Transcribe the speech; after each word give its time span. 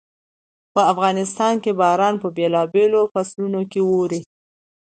په 0.73 0.81
افغانستان 0.91 1.53
کې 1.63 1.71
باران 1.81 2.15
په 2.23 2.27
بېلابېلو 2.37 3.01
فصلونو 3.13 3.61
کې 3.71 3.79
اوري. 3.91 4.21